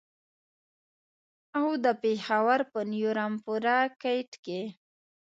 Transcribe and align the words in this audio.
او 1.59 1.67
د 1.83 1.85
پېښور 2.01 2.59
په 2.71 2.79
نیو 2.91 3.09
رمپوره 3.19 3.75
ګېټ 4.03 4.29
کې. 4.45 4.61